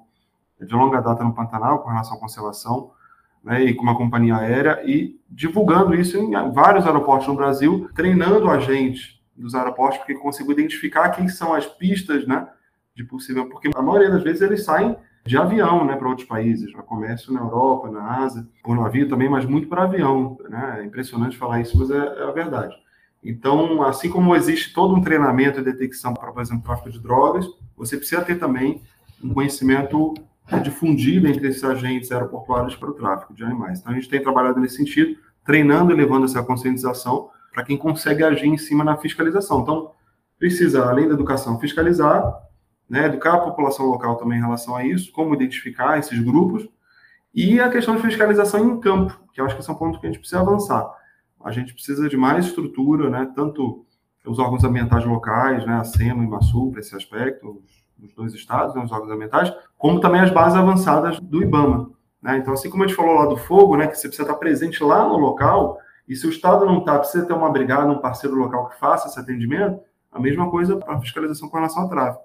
[0.57, 2.91] de longa data no Pantanal com relação à conservação,
[3.43, 8.49] né, e com uma companhia aérea, e divulgando isso em vários aeroportos no Brasil, treinando
[8.49, 12.47] a gente dos aeroportos, porque consigo identificar quem são as pistas, né,
[12.93, 16.71] de possível, porque a maioria das vezes eles saem de avião, né, para outros países,
[16.71, 20.79] para comércio na Europa, na Ásia, por navio também, mas muito para avião, né?
[20.79, 22.75] É impressionante falar isso, mas é, é, a verdade.
[23.23, 27.45] Então, assim como existe todo um treinamento e detecção para, por exemplo, tráfico de drogas,
[27.75, 28.81] você precisa ter também
[29.23, 30.13] um conhecimento
[30.57, 33.79] difundido entre esses agentes aeroportuários para o tráfico de animais.
[33.79, 38.23] Então, a gente tem trabalhado nesse sentido, treinando e levando essa conscientização para quem consegue
[38.23, 39.61] agir em cima na fiscalização.
[39.61, 39.91] Então,
[40.37, 42.33] precisa, além da educação, fiscalizar,
[42.89, 46.67] né, educar a população local também em relação a isso, como identificar esses grupos,
[47.33, 50.09] e a questão de fiscalização em campo, que eu acho que são pontos que a
[50.09, 50.89] gente precisa avançar.
[51.43, 53.85] A gente precisa de mais estrutura, né, tanto
[54.25, 57.61] os órgãos ambientais locais, né, a SEMA e o MASU, para esse aspecto,
[57.99, 61.91] nos dois estados, né, os órgãos ambientais, como também as bases avançadas do IBAMA.
[62.21, 62.37] Né?
[62.37, 64.83] Então, assim como a gente falou lá do fogo, né, que você precisa estar presente
[64.83, 68.35] lá no local, E se o Estado não está, precisa ter uma brigada, um parceiro
[68.35, 69.79] local que faça esse atendimento,
[70.11, 72.23] a mesma coisa para a fiscalização com relação ao tráfico.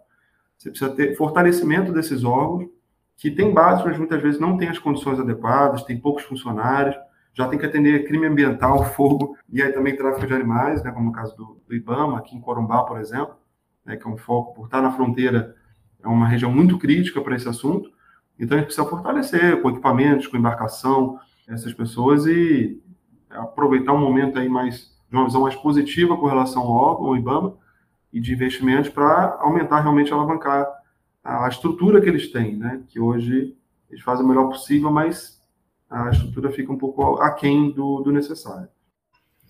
[0.57, 2.71] Você precisa ter fortalecimento desses órgãos,
[3.17, 6.97] que tem base, mas muitas vezes não tem as condições adequadas, tem poucos funcionários,
[7.33, 11.07] já tem que atender crime ambiental, fogo, e aí também tráfico de animais, né, como
[11.07, 13.37] no caso do, do IBAMA, aqui em Corumbá, por exemplo,
[13.85, 15.55] né, que é um foco por estar na fronteira,
[16.05, 17.90] é uma região muito crítica para esse assunto.
[18.38, 22.81] Então a gente precisa fortalecer com equipamentos, com embarcação, essas pessoas e
[23.31, 27.17] aproveitar um momento aí mais de uma visão mais positiva com relação ao órgão, ao
[27.17, 27.55] IBAMA,
[28.12, 30.67] e de investimentos para aumentar realmente alavancar
[31.23, 32.83] a estrutura que eles têm, né?
[32.88, 33.57] Que hoje
[33.90, 35.40] eles fazem o melhor possível, mas
[35.88, 38.69] a estrutura fica um pouco aquém do, do necessário.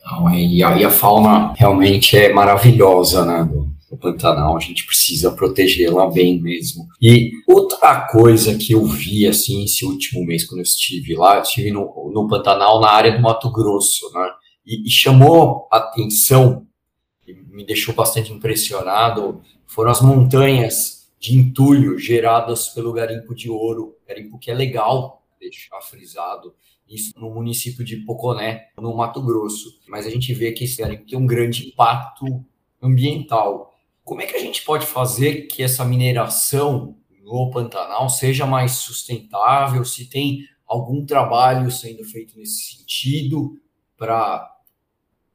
[0.04, 3.48] Não, e, a, a fauna realmente é maravilhosa, né?
[3.94, 6.86] Do Pantanal, a gente precisa protegê-la bem mesmo.
[7.00, 11.42] E outra coisa que eu vi, assim, esse último mês, quando eu estive lá, eu
[11.42, 14.30] estive no, no Pantanal, na área do Mato Grosso, né?
[14.66, 16.66] E, e chamou atenção,
[17.26, 23.96] e me deixou bastante impressionado, foram as montanhas de entulho geradas pelo garimpo de ouro,
[24.06, 26.54] garimpo que é legal deixar frisado,
[26.88, 29.80] isso no município de Poconé, no Mato Grosso.
[29.88, 32.44] Mas a gente vê que esse garimpo tem um grande impacto
[32.82, 33.73] ambiental.
[34.04, 39.82] Como é que a gente pode fazer que essa mineração no Pantanal seja mais sustentável?
[39.84, 43.58] Se tem algum trabalho sendo feito nesse sentido
[43.96, 44.50] para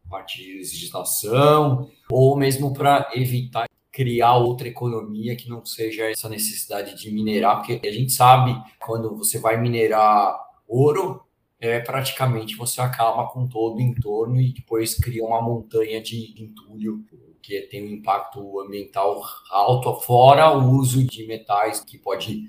[0.08, 6.95] parte de legislação ou mesmo para evitar criar outra economia que não seja essa necessidade
[6.95, 11.21] de minerar, porque a gente sabe quando você vai minerar ouro,
[11.60, 17.03] é praticamente você acaba com todo o entorno e depois cria uma montanha de entulho
[17.41, 19.21] que tem um impacto ambiental
[19.52, 22.43] alto, fora o uso de metais que pode,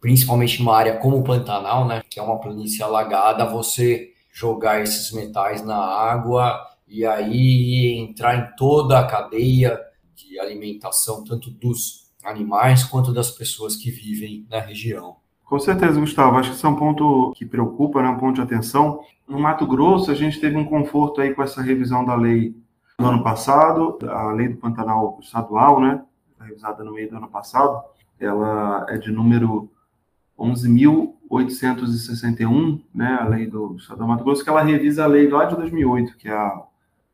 [0.00, 5.12] principalmente numa área como o Pantanal, né, que é uma planície alagada, você jogar esses
[5.12, 9.80] metais na água e aí entrar em toda a cadeia
[10.14, 15.16] de alimentação, tanto dos animais quanto das pessoas que vivem na região.
[15.44, 16.36] Com certeza, Gustavo.
[16.36, 18.08] Acho que isso é um ponto que preocupa, né?
[18.08, 19.00] um ponto de atenção.
[19.28, 22.54] No Mato Grosso, a gente teve um conforto aí com essa revisão da lei
[22.98, 26.02] do ano passado, a lei do Pantanal estadual, né?
[26.40, 27.82] Revisada no meio do ano passado.
[28.18, 29.70] Ela é de número
[30.38, 33.18] 11.861, né?
[33.20, 36.16] A lei do Estado do Mato Grosso, que ela revisa a lei lá de 2008,
[36.16, 36.62] que é a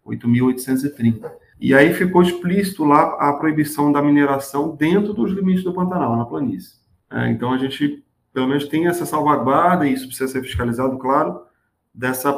[0.07, 1.33] 8.830.
[1.59, 6.25] E aí ficou explícito lá a proibição da mineração dentro dos limites do Pantanal, na
[6.25, 6.79] planície.
[7.11, 11.43] É, então a gente, pelo menos, tem essa salvaguarda, e isso precisa ser fiscalizado, claro,
[11.93, 12.33] dessa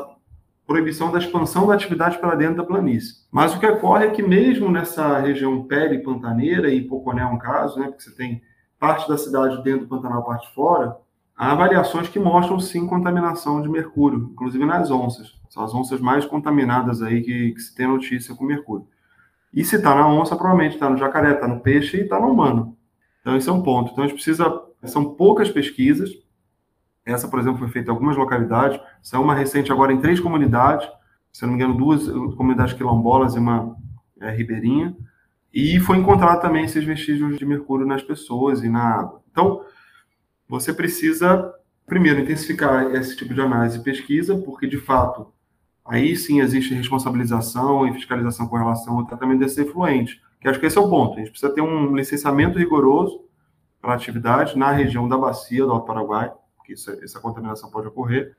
[0.66, 3.16] proibição da expansão da atividade para dentro da planície.
[3.30, 7.78] Mas o que ocorre é que mesmo nessa região pele-pantaneira, e Poconé é um caso,
[7.78, 8.42] né, porque você tem
[8.78, 10.96] parte da cidade dentro do Pantanal, parte fora,
[11.36, 15.40] há avaliações que mostram sim contaminação de mercúrio, inclusive nas onças.
[15.48, 18.86] São as onças mais contaminadas aí que, que se tem notícia com mercúrio.
[19.52, 22.28] E se está na onça, provavelmente está no jacaré, está no peixe e está no
[22.28, 22.76] humano.
[23.20, 23.92] Então, esse é um ponto.
[23.92, 24.62] Então, a gente precisa.
[24.84, 26.10] São poucas pesquisas.
[27.04, 28.80] Essa, por exemplo, foi feita em algumas localidades.
[29.12, 30.88] É uma recente agora em três comunidades.
[31.32, 33.76] Se não me engano, duas comunidades quilombolas e uma
[34.20, 34.96] é, ribeirinha.
[35.52, 39.22] E foi encontrado também esses vestígios de mercúrio nas pessoas e na água.
[39.30, 39.62] Então,
[40.48, 41.52] você precisa,
[41.86, 45.32] primeiro, intensificar esse tipo de análise e pesquisa, porque, de fato,
[45.84, 50.66] aí sim existe responsabilização e fiscalização com relação ao tratamento desse efluente, que acho que
[50.66, 51.14] esse é o ponto.
[51.14, 53.20] A gente precisa ter um licenciamento rigoroso
[53.80, 56.32] para a atividade na região da bacia do Alto Paraguai,
[56.62, 58.36] porque isso, essa contaminação pode ocorrer,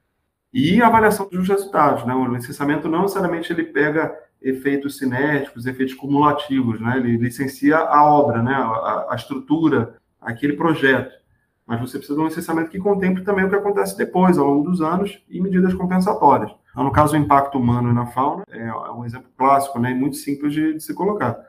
[0.54, 2.06] e avaliação dos resultados.
[2.06, 2.14] Né?
[2.14, 6.98] O licenciamento não necessariamente ele pega efeitos cinéticos, efeitos cumulativos, né?
[6.98, 8.54] ele licencia a obra, né?
[8.54, 11.24] a, a estrutura, aquele projeto
[11.66, 14.70] mas você precisa de um licenciamento que contemple também o que acontece depois, ao longo
[14.70, 16.52] dos anos, e medidas compensatórias.
[16.72, 20.18] Então, no caso, o impacto humano na fauna é um exemplo clássico, né, e muito
[20.18, 21.40] simples de, de se colocar.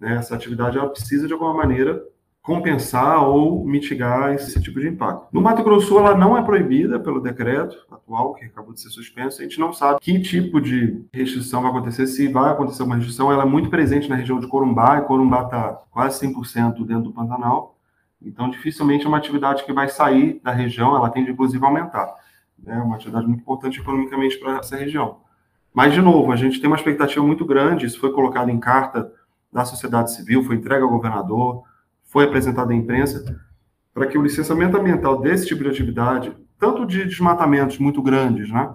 [0.00, 2.02] Né, essa atividade ela precisa, de alguma maneira,
[2.42, 5.28] compensar ou mitigar esse tipo de impacto.
[5.32, 9.40] No Mato Grosso, ela não é proibida pelo decreto atual, que acabou de ser suspenso.
[9.40, 13.30] A gente não sabe que tipo de restrição vai acontecer, se vai acontecer uma restrição.
[13.30, 17.12] Ela é muito presente na região de Corumbá, e Corumbá está quase 100% dentro do
[17.12, 17.76] Pantanal.
[18.20, 22.12] Então, dificilmente é uma atividade que vai sair da região, ela tende, inclusive, a aumentar.
[22.66, 25.18] É uma atividade muito importante economicamente para essa região.
[25.72, 29.12] Mas, de novo, a gente tem uma expectativa muito grande, isso foi colocado em carta
[29.52, 31.62] da sociedade civil, foi entregue ao governador,
[32.12, 33.42] foi apresentado à imprensa,
[33.94, 38.72] para que o licenciamento ambiental desse tipo de atividade, tanto de desmatamentos muito grandes, né,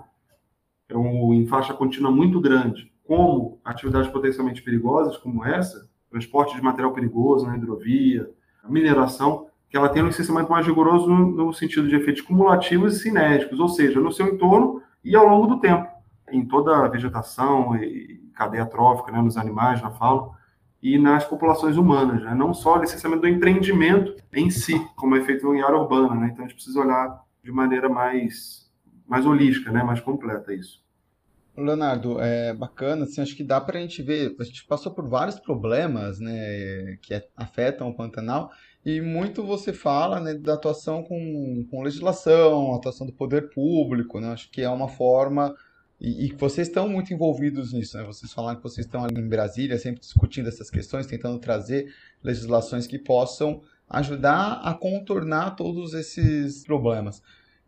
[0.91, 6.93] um, em faixa contínua muito grande, como atividades potencialmente perigosas, como essa, transporte de material
[6.93, 8.28] perigoso na hidrovia,
[8.67, 13.00] mineração, que ela tem um licenciamento mais rigoroso no, no, sentido de efeitos cumulativos e
[13.00, 15.88] cinéticos, ou seja, no seu entorno e ao longo do tempo.
[16.32, 20.37] em toda a vegetação e cadeia trófica, né, nos animais, na fauna,
[20.81, 22.35] e nas populações humanas, né?
[22.35, 26.15] não só o licenciamento do empreendimento em si, como é feito em área urbana.
[26.15, 26.29] Né?
[26.31, 28.71] Então, a gente precisa olhar de maneira mais,
[29.07, 29.83] mais holística, né?
[29.83, 30.85] mais completa isso.
[31.57, 35.07] Leonardo, é bacana, assim, acho que dá para a gente ver, a gente passou por
[35.07, 38.51] vários problemas, né, que afetam o Pantanal,
[38.85, 44.31] e muito você fala, né, da atuação com, com legislação, atuação do poder público, né,
[44.33, 45.55] acho que é uma forma,
[45.99, 49.27] e, e vocês estão muito envolvidos nisso, né, vocês falaram que vocês estão ali em
[49.27, 56.63] Brasília, sempre discutindo essas questões, tentando trazer legislações que possam ajudar a contornar todos esses
[56.63, 57.21] problemas.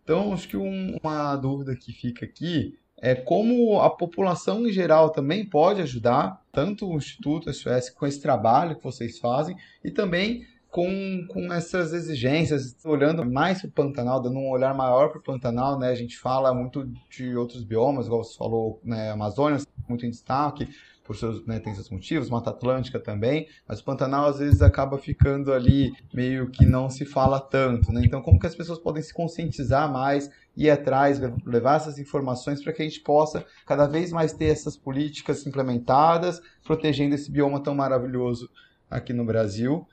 [0.04, 5.12] Então, acho que um, uma dúvida que fica aqui é como a população em geral
[5.12, 10.46] também pode ajudar, tanto o Instituto SOS com esse trabalho que vocês fazem e também
[10.70, 15.24] com, com essas exigências, olhando mais para o Pantanal, dando um olhar maior para o
[15.24, 15.90] Pantanal, né?
[15.90, 19.12] A gente fala muito de outros biomas, igual você falou, né?
[19.12, 20.68] Amazônia, muito em destaque,
[21.10, 24.96] por seus, né, tem seus motivos, Mata Atlântica também, mas o Pantanal às vezes acaba
[25.00, 28.02] ficando ali meio que não se fala tanto, né?
[28.06, 32.72] Então como que as pessoas podem se conscientizar mais, ir atrás, levar essas informações para
[32.74, 37.74] que a gente possa cada vez mais ter essas políticas implementadas, protegendo esse bioma tão
[37.74, 38.48] maravilhoso
[38.88, 39.88] aqui no Brasil.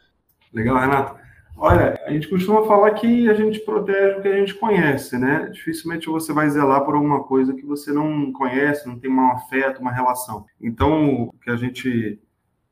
[0.52, 1.26] Legal, Renato.
[1.58, 5.48] Olha, a gente costuma falar que a gente protege o que a gente conhece, né?
[5.50, 9.80] Dificilmente você vai zelar por alguma coisa que você não conhece, não tem um afeto,
[9.80, 10.44] uma relação.
[10.60, 12.20] Então, o que a gente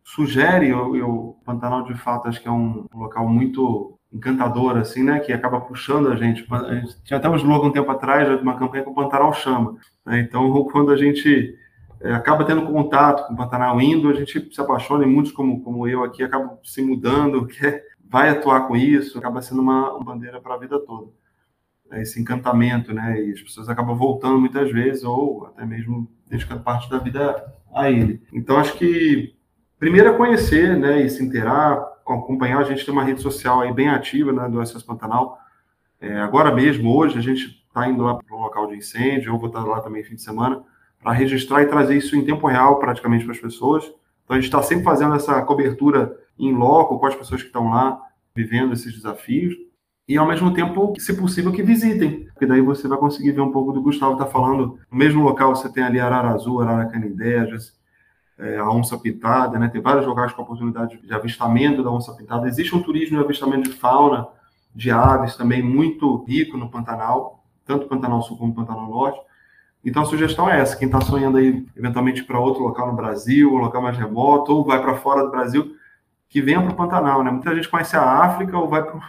[0.05, 5.19] sugere, eu, eu Pantanal de fato acho que é um local muito encantador, assim, né?
[5.19, 6.47] Que acaba puxando a gente.
[6.53, 9.33] A gente tinha até um slogan um tempo atrás de uma campanha que o Pantanal
[9.33, 9.79] chama.
[10.05, 10.21] Né?
[10.21, 11.57] Então, quando a gente
[12.05, 15.63] é, acaba tendo contato com o Pantanal indo, a gente se apaixona e muitos como,
[15.63, 20.05] como eu aqui acabam se mudando, quer vai atuar com isso, acaba sendo uma, uma
[20.05, 21.11] bandeira para a vida toda.
[21.91, 23.21] É esse encantamento, né?
[23.21, 27.91] E as pessoas acabam voltando muitas vezes, ou até mesmo dedicando parte da vida a
[27.91, 28.23] ele.
[28.33, 29.35] Então, acho que
[29.79, 31.03] primeiro é conhecer, né?
[31.03, 31.73] E se inteirar,
[32.07, 32.59] acompanhar.
[32.59, 34.49] A gente tem uma rede social aí bem ativa, né?
[34.49, 35.39] Do SS Pantanal.
[36.01, 39.39] É, agora mesmo, hoje, a gente está indo lá para o local de incêndio, eu
[39.39, 40.63] vou estar lá também fim de semana,
[41.05, 43.85] para registrar e trazer isso em tempo real praticamente para as pessoas.
[44.25, 47.69] Então, a gente está sempre fazendo essa cobertura em loco com as pessoas que estão
[47.69, 48.01] lá
[48.35, 49.55] vivendo esses desafios
[50.07, 53.51] e ao mesmo tempo, se possível, que visitem, porque daí você vai conseguir ver um
[53.51, 54.79] pouco do Gustavo está falando.
[54.91, 57.49] No mesmo local você tem ali Arara Azul, Arara Canindé,
[58.39, 59.69] é, a onça pintada, né?
[59.69, 62.47] Tem vários locais com oportunidade de avistamento da onça pintada.
[62.47, 64.29] Existe um turismo de avistamento de fauna,
[64.75, 69.21] de aves também muito rico no Pantanal, tanto Pantanal Sul como Pantanal Norte.
[69.85, 73.53] Então a sugestão é essa: quem está sonhando aí eventualmente para outro local no Brasil,
[73.53, 75.77] um local mais remoto, ou vai para fora do Brasil,
[76.29, 77.31] que venha para o Pantanal, né?
[77.31, 79.01] Muita gente conhece a África ou vai para o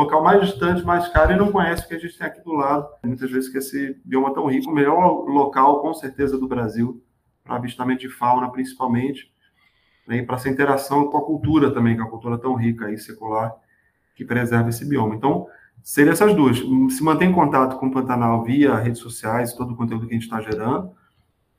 [0.00, 2.52] local mais distante, mais caro e não conhece o que a gente tem aqui do
[2.52, 2.88] lado.
[3.04, 7.02] Muitas vezes que esse bioma tão rico, o melhor local, com certeza, do Brasil
[7.44, 9.30] para avistamento de fauna, principalmente,
[10.08, 10.16] né?
[10.16, 12.98] e para essa interação com a cultura também, que é uma cultura tão rica e
[12.98, 13.54] secular
[14.16, 15.14] que preserva esse bioma.
[15.14, 15.46] Então,
[15.84, 16.58] seriam essas duas.
[16.58, 20.18] Se manter em contato com o Pantanal via redes sociais, todo o conteúdo que a
[20.18, 20.90] gente está gerando,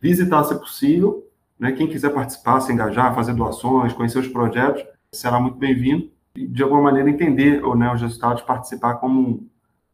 [0.02, 1.72] visitar se possível, né?
[1.72, 6.64] Quem quiser participar, se engajar, fazer doações, conhecer os projetos, será muito bem-vindo e, de
[6.64, 9.48] alguma maneira, entender né, os resultados, participar como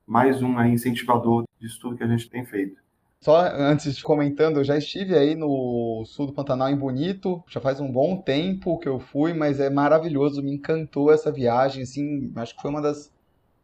[0.07, 2.79] mais um aí, incentivador disso tudo que a gente tem feito.
[3.19, 7.61] Só antes de comentando, eu já estive aí no sul do Pantanal em Bonito, já
[7.61, 12.31] faz um bom tempo que eu fui, mas é maravilhoso, me encantou essa viagem, assim,
[12.37, 13.11] acho que foi uma das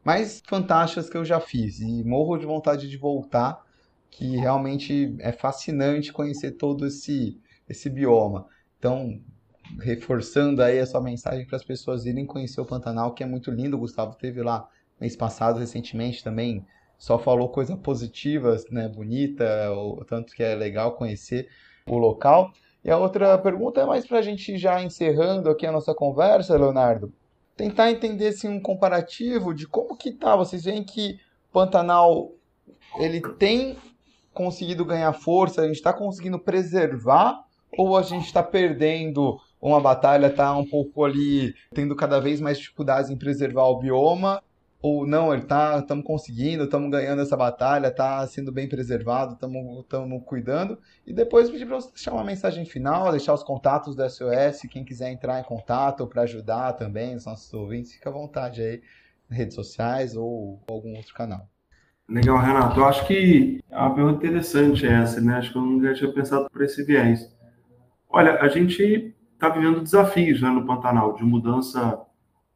[0.07, 3.61] mais fantásticas que eu já fiz e morro de vontade de voltar,
[4.09, 8.47] que realmente é fascinante conhecer todo esse esse bioma.
[8.79, 9.19] Então,
[9.81, 13.51] reforçando aí a sua mensagem para as pessoas irem conhecer o Pantanal, que é muito
[13.51, 13.75] lindo.
[13.75, 16.65] O Gustavo teve lá mês passado, recentemente também,
[16.97, 21.49] só falou coisa positiva, né, bonita, o tanto que é legal conhecer
[21.85, 22.53] o local.
[22.81, 26.57] E a outra pergunta é mais para a gente já encerrando aqui a nossa conversa,
[26.57, 27.11] Leonardo,
[27.57, 30.35] tentar entender assim, um comparativo de como que tá.
[30.35, 31.19] Vocês veem que
[31.51, 32.31] Pantanal
[32.99, 33.75] ele tem
[34.33, 37.43] conseguido ganhar força, a gente está conseguindo preservar
[37.75, 42.59] ou a gente está perdendo uma batalha está um pouco ali tendo cada vez mais
[42.59, 44.43] dificuldades em preservar o bioma,
[44.81, 50.23] ou não, ele tá, estamos conseguindo, estamos ganhando essa batalha, está sendo bem preservado, estamos
[50.25, 50.77] cuidando.
[51.05, 54.85] E depois pedir para você deixar uma mensagem final, deixar os contatos do SOS, quem
[54.85, 58.81] quiser entrar em contato para ajudar também, os nossos ouvintes, fica à vontade aí,
[59.29, 61.49] redes sociais ou algum outro canal.
[62.07, 62.79] Legal, Renato.
[62.79, 65.35] Eu acho que é uma pergunta interessante essa, né?
[65.35, 67.35] Acho que eu nunca tinha pensado por esse viés.
[68.09, 71.99] Olha, a gente está vivendo desafios né, no Pantanal, de mudança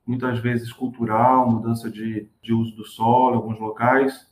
[0.05, 4.29] muitas vezes cultural, mudança de, de uso do solo em alguns locais.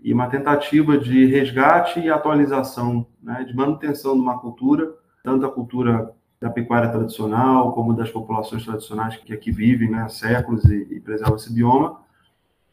[0.00, 4.92] e uma tentativa de resgate e atualização, né, de manutenção de uma cultura,
[5.22, 10.08] tanto a cultura da pecuária tradicional como das populações tradicionais que aqui vivem né, há
[10.08, 12.00] séculos e, e preservam esse bioma,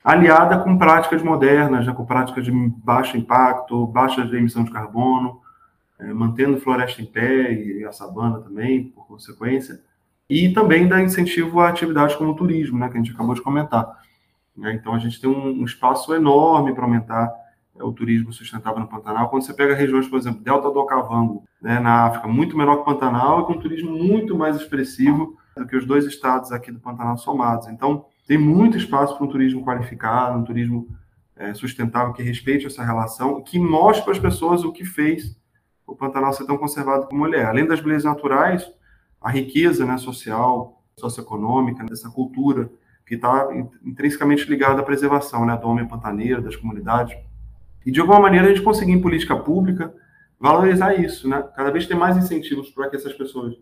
[0.04, 5.40] aliada com práticas modernas, né, com práticas de baixo impacto, baixa emissão de carbono,
[6.00, 9.82] é, mantendo floresta em pé e a sabana também, por consequência,
[10.30, 13.42] e também dá incentivo a atividades como o turismo, né, que a gente acabou de
[13.42, 13.90] comentar.
[14.56, 14.74] Né?
[14.74, 17.34] Então, a gente tem um, espaço enorme para aumentar
[17.76, 19.30] é, o turismo sustentável no Pantanal.
[19.30, 22.82] Quando você pega regiões, por exemplo, Delta do Okavango, né, na África, muito menor que
[22.82, 26.72] o Pantanal, e com um turismo muito mais expressivo do que os dois estados aqui
[26.72, 27.68] do Pantanal somados.
[27.68, 30.88] Então, tem muito espaço para um turismo qualificado, um turismo
[31.36, 35.36] é, sustentável que respeite essa relação, que mostre para as pessoas o que fez
[35.88, 37.46] o Pantanal ser tão conservado como ele é.
[37.46, 38.70] Além das belezas naturais,
[39.22, 42.70] a riqueza né, social, socioeconômica, dessa cultura
[43.06, 43.50] que está
[43.84, 47.18] intrinsecamente ligada à preservação né, do homem pantaneiro, das comunidades.
[47.86, 49.94] E, de alguma maneira, a gente conseguir, em política pública,
[50.40, 51.44] valorizar isso, né?
[51.56, 53.56] Cada vez ter mais incentivos para que essas pessoas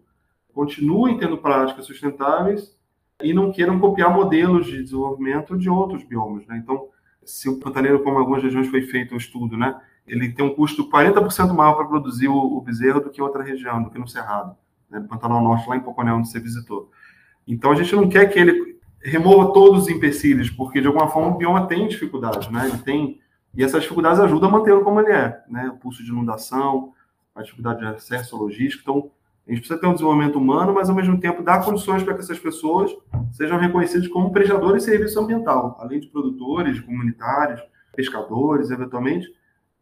[0.54, 2.76] continuem tendo práticas sustentáveis
[3.24, 6.58] e não queiram copiar modelos de desenvolvimento de outros biomas, né?
[6.58, 6.90] Então,
[7.24, 9.80] se o pantaneiro, como algumas regiões foi feito o estudo, né?
[10.06, 13.90] Ele tem um custo 40% maior para produzir o, bezerro do que outra região, do
[13.90, 14.56] que no Cerrado,
[14.90, 15.06] né?
[15.08, 16.92] Pantanal Norte, lá em Poconé, onde você visitou.
[17.48, 21.36] Então, a gente não quer que ele remova todos os empecilhos, porque, de alguma forma,
[21.36, 22.68] o bioma tem dificuldades, né?
[22.68, 23.20] Ele tem
[23.58, 25.68] e essas dificuldades ajudam a mantê-lo como ele é, né?
[25.70, 26.94] O pulso de inundação,
[27.34, 28.84] a dificuldade de acesso logístico.
[28.84, 29.12] Então,
[29.48, 32.20] a gente precisa ter um desenvolvimento humano, mas ao mesmo tempo dar condições para que
[32.20, 32.96] essas pessoas
[33.32, 37.60] sejam reconhecidas como prestadores de serviço ambiental, além de produtores, comunitários,
[37.96, 39.28] pescadores, eventualmente,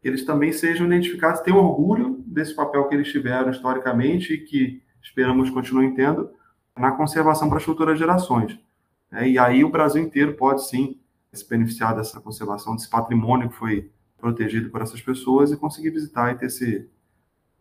[0.02, 5.48] eles também sejam identificados, tenham orgulho desse papel que eles tiveram historicamente e que esperamos
[5.50, 6.30] continuem tendo
[6.76, 8.58] na conservação para as futuras gerações.
[9.12, 10.98] É, e aí o Brasil inteiro pode sim
[11.32, 16.32] se beneficiar dessa conservação, desse patrimônio que foi protegido por essas pessoas e conseguir visitar
[16.32, 16.88] e ter esse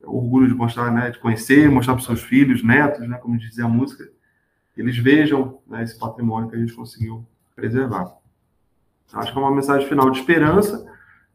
[0.04, 3.70] orgulho de mostrar, né, de conhecer, mostrar para seus filhos, netos, né, como dizia a
[3.70, 4.10] música,
[4.76, 7.26] eles vejam né, esse patrimônio que a gente conseguiu
[7.56, 8.18] preservar.
[9.14, 10.86] Acho que é uma mensagem final de esperança.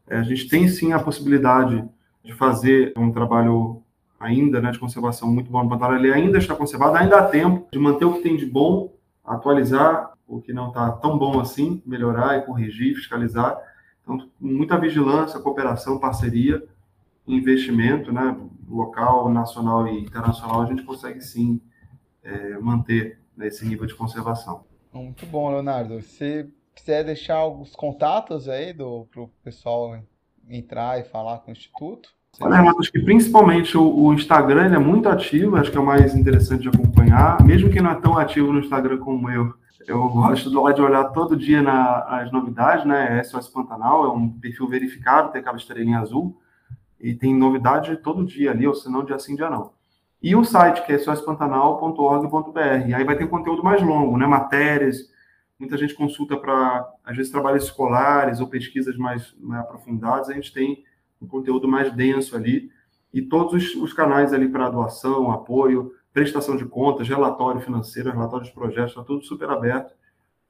[0.07, 1.83] É, a gente tem sim a possibilidade
[2.23, 3.81] de fazer um trabalho
[4.21, 5.97] ainda né, de conservação muito bom no Pantanal.
[5.97, 8.93] Ele ainda está conservado, ainda há tempo de manter o que tem de bom,
[9.25, 13.59] atualizar o que não está tão bom assim, melhorar e corrigir, fiscalizar.
[14.01, 16.63] Então, muita vigilância, cooperação, parceria,
[17.27, 18.37] investimento, né,
[18.69, 21.59] local, nacional e internacional, a gente consegue sim
[22.23, 24.63] é, manter né, esse nível de conservação.
[24.93, 26.01] Muito bom, Leonardo.
[26.01, 30.01] Se quiser deixar alguns contatos aí do para o pessoal
[30.49, 32.09] entrar e falar com o Instituto.
[32.39, 35.85] Olha, Renato, acho que principalmente o, o Instagram é muito ativo, acho que é o
[35.85, 39.53] mais interessante de acompanhar, mesmo que não é tão ativo no Instagram como eu,
[39.85, 43.21] eu gosto de olhar todo dia na, as novidades, né?
[43.23, 46.39] SOS Pantanal é um perfil verificado, tem aquela estrelinha azul,
[46.99, 49.73] e tem novidade todo dia ali, ou se não, dia sim, dia não.
[50.21, 52.59] E o site, que é sospantanal.org.br.
[52.95, 54.27] Aí vai ter conteúdo mais longo, né?
[54.27, 55.09] Matérias,
[55.59, 60.53] muita gente consulta para, às vezes, trabalhos escolares ou pesquisas mais, mais aprofundadas, a gente
[60.53, 60.83] tem
[61.21, 62.71] um conteúdo mais denso ali,
[63.13, 68.45] e todos os, os canais ali para doação, apoio, prestação de contas, relatório financeiro, relatório
[68.45, 69.93] de projetos, está tudo super aberto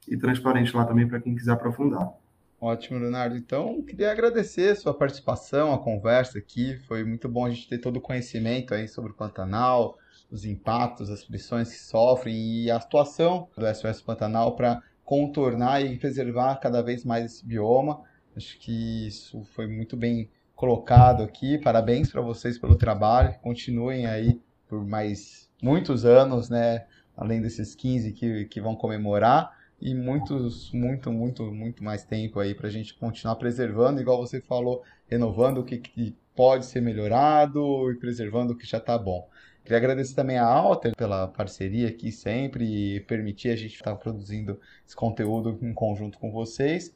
[0.07, 2.11] e transparente lá também para quem quiser aprofundar.
[2.59, 3.35] Ótimo, Leonardo.
[3.35, 6.77] Então, queria agradecer a sua participação, a conversa aqui.
[6.87, 9.97] Foi muito bom a gente ter todo o conhecimento aí sobre o Pantanal,
[10.29, 15.97] os impactos, as pressões que sofrem e a atuação do SOS Pantanal para contornar e
[15.97, 18.01] preservar cada vez mais esse bioma.
[18.35, 20.29] Acho que isso foi muito bem
[20.61, 21.57] colocado aqui.
[21.57, 23.33] Parabéns para vocês pelo trabalho.
[23.41, 24.39] Continuem aí
[24.69, 26.85] por mais muitos anos, né?
[27.17, 32.53] Além desses 15 que, que vão comemorar e muitos, muito, muito, muito mais tempo aí
[32.53, 37.91] para a gente continuar preservando, igual você falou, renovando o que, que pode ser melhorado
[37.91, 39.27] e preservando o que já está bom.
[39.63, 43.97] Queria agradecer também a Alter pela parceria aqui sempre e permitir a gente estar tá
[43.97, 46.95] produzindo esse conteúdo em conjunto com vocês.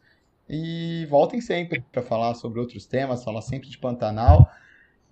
[0.50, 4.50] E voltem sempre para falar sobre outros temas, falar sempre de Pantanal.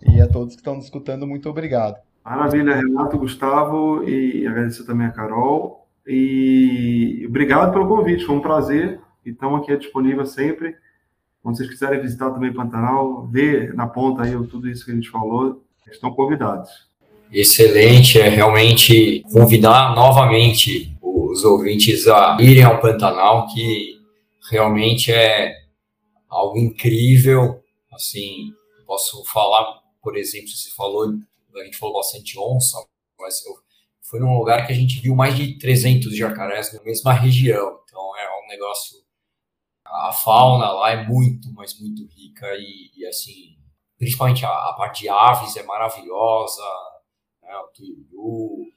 [0.05, 1.97] E a todos que estão nos escutando, muito obrigado.
[2.23, 5.87] Maravilha, Renato, Gustavo, e agradecer também a Carol.
[6.05, 8.99] E obrigado pelo convite, foi um prazer.
[9.25, 10.75] Então, aqui é disponível sempre.
[11.41, 15.09] Quando vocês quiserem visitar também Pantanal, ver na ponta aí tudo isso que a gente
[15.09, 16.69] falou, estão convidados.
[17.31, 23.92] Excelente, é realmente convidar novamente os ouvintes a irem ao Pantanal, que
[24.49, 25.55] realmente é
[26.29, 27.63] algo incrível.
[27.91, 28.53] Assim,
[28.85, 31.13] posso falar, por exemplo, você falou
[31.55, 32.83] a gente falou bastante onça,
[33.19, 33.53] mas eu,
[34.01, 37.79] foi num lugar que a gente viu mais de 300 jacarés na mesma região.
[37.83, 39.03] Então é um negócio
[39.85, 43.57] a fauna lá é muito, mas muito rica e, e assim,
[43.97, 46.63] principalmente a, a, parte de aves é maravilhosa,
[47.41, 48.73] né, o tuiuru,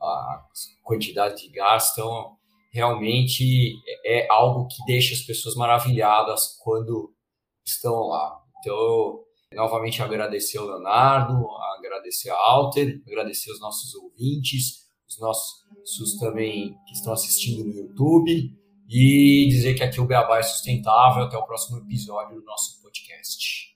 [0.00, 0.46] a
[0.82, 2.38] quantidade de gás, então
[2.70, 7.12] realmente é, é algo que deixa as pessoas maravilhadas quando
[7.64, 8.40] estão lá.
[8.58, 9.20] Então,
[9.54, 11.48] novamente agradecer ao Leonardo,
[11.78, 18.56] agradecer a Alter, agradecer os nossos ouvintes, os nossos também que estão assistindo no YouTube
[18.88, 21.24] e dizer que aqui o Beabá é sustentável.
[21.24, 23.69] Até o próximo episódio do nosso podcast.